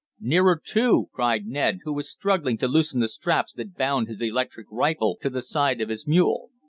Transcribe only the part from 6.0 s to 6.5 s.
mule.